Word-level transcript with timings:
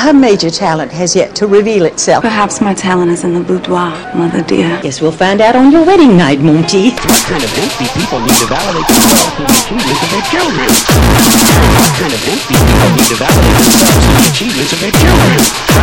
her 0.00 0.14
major 0.14 0.48
talent 0.48 0.90
has 0.90 1.14
yet 1.14 1.36
to 1.36 1.46
reveal 1.46 1.84
itself. 1.84 2.22
Perhaps 2.22 2.62
my 2.62 2.72
talent 2.72 3.10
is 3.10 3.22
in 3.22 3.34
the 3.34 3.40
boudoir, 3.40 3.92
mother 4.16 4.42
dear. 4.42 4.80
Guess 4.80 5.02
we'll 5.02 5.12
find 5.12 5.42
out 5.42 5.54
on 5.54 5.70
your 5.70 5.84
wedding 5.84 6.16
night, 6.16 6.40
Monty. 6.40 6.90
What 6.90 7.22
kind 7.28 7.44
of 7.44 7.52
empty 7.60 7.86
people 7.92 8.18
need 8.20 8.32
to 8.40 8.46
validate 8.48 8.88
themselves 8.88 9.28
to 9.36 9.42
the 9.44 9.52
achievements 9.60 10.00
of 10.00 10.10
their 10.10 10.24
children? 10.32 10.68
What 11.76 11.92
kind 12.00 12.12
of 12.16 12.20
empty 12.32 12.56
people 12.56 12.88
need 12.96 13.08
to 13.12 13.16
validate 13.20 13.60
themselves 13.60 14.00
to 14.00 14.10
the 14.16 14.24
achievements 14.32 14.72
of 14.72 14.80
their 14.80 14.94
children? 14.96 15.79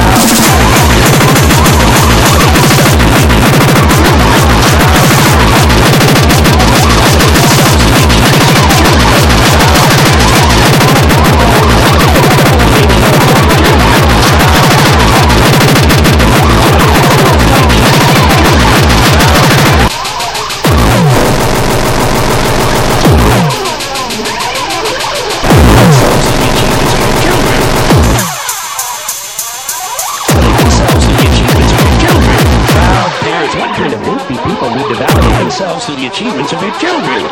To 35.88 35.96
the 35.96 36.08
achievements 36.08 36.52
of 36.52 36.60
their 36.60 36.74
children? 36.80 37.24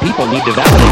People 0.00 0.26
need 0.26 0.44
validate 0.52 0.83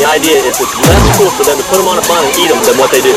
The 0.00 0.06
idea 0.06 0.38
is 0.38 0.58
it's 0.58 0.74
less 0.88 1.18
cool 1.18 1.28
for 1.28 1.44
them 1.44 1.58
to 1.58 1.64
put 1.64 1.76
them 1.76 1.86
on 1.86 1.98
a 1.98 2.00
bun 2.08 2.24
and 2.24 2.34
eat 2.38 2.48
them 2.48 2.64
than 2.64 2.78
what 2.78 2.90
they 2.90 3.02
do. 3.02 3.12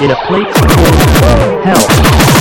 In 0.00 0.10
a 0.10 0.16
place 0.24 0.56
called 0.56 0.96
hell. 1.66 2.35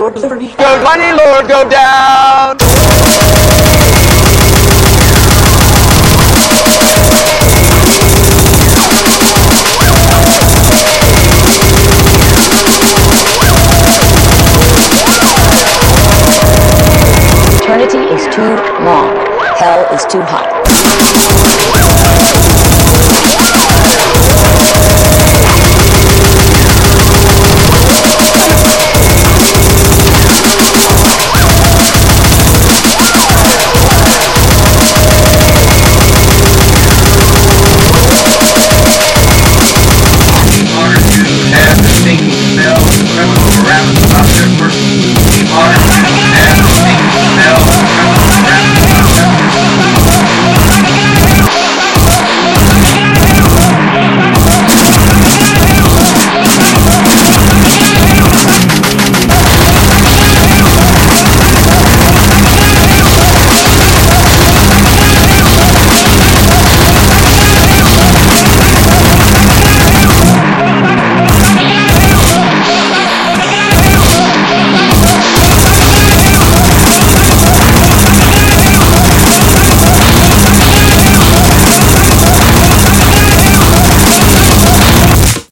Go, 0.00 0.08
mighty 0.08 1.12
Lord, 1.12 1.46
go 1.46 1.68
down. 1.68 2.56
Eternity 17.60 17.98
is 18.08 18.24
too 18.34 18.56
long. 18.82 19.14
Hell 19.58 19.84
is 19.94 20.06
too 20.06 20.22
hot. 20.22 20.48